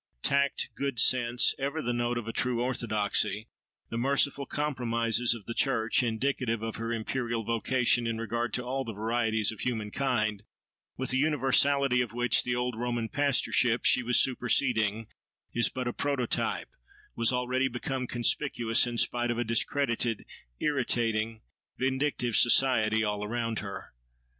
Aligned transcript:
Tact, 0.23 0.71
good 0.75 0.97
sense, 0.97 1.53
ever 1.59 1.79
the 1.79 1.93
note 1.93 2.17
of 2.17 2.27
a 2.27 2.33
true 2.33 2.59
orthodoxy, 2.59 3.49
the 3.91 3.99
merciful 3.99 4.47
compromises 4.47 5.35
of 5.35 5.45
the 5.45 5.53
church, 5.53 6.01
indicative 6.01 6.63
of 6.63 6.77
her 6.77 6.91
imperial 6.91 7.43
vocation 7.43 8.07
in 8.07 8.17
regard 8.17 8.51
to 8.55 8.63
all 8.65 8.83
the 8.83 8.95
varieties 8.95 9.51
of 9.51 9.59
human 9.59 9.91
kind, 9.91 10.41
with 10.97 11.13
a 11.13 11.17
universality 11.17 12.01
of 12.01 12.13
which 12.13 12.41
the 12.41 12.55
old 12.55 12.73
Roman 12.75 13.09
pastorship 13.09 13.85
she 13.85 14.01
was 14.01 14.19
superseding 14.19 15.05
is 15.53 15.69
but 15.69 15.87
a 15.87 15.93
prototype, 15.93 16.69
was 17.15 17.31
already 17.31 17.67
become 17.67 18.07
conspicuous, 18.07 18.87
in 18.87 18.97
spite 18.97 19.29
of 19.29 19.37
a 19.37 19.43
discredited, 19.43 20.25
irritating, 20.59 21.41
vindictive 21.77 22.35
society, 22.35 23.03
all 23.03 23.23
around 23.23 23.59
her. 23.59 23.93